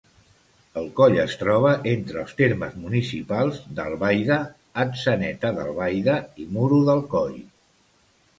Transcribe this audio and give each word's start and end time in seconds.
El 0.79 0.85
coll 0.99 1.17
es 1.23 1.33
troba 1.41 1.73
entre 1.91 2.17
els 2.21 2.33
termes 2.39 2.79
municipals 2.85 3.59
d'Albaida, 3.81 4.39
Atzeneta 4.85 5.53
d'Albaida 5.61 6.17
i 6.43 6.49
Muro 6.57 6.83
d'Alcoi. 6.91 7.39